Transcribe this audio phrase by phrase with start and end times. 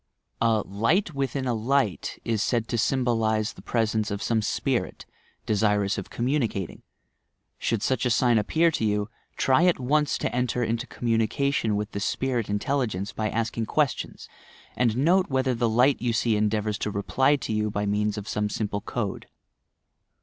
[0.41, 5.05] A "light within a light" is said to symbolize the presence of some "spirit,"
[5.45, 6.81] desirous of communicat ing.
[7.59, 11.91] Should such a sign appear to you, try at once to enter into commimication with
[11.91, 14.27] the spirit intelligence by asking questions
[14.75, 18.17] and note whether the light you see en deavours to reply to you by means
[18.17, 19.27] of some simple code.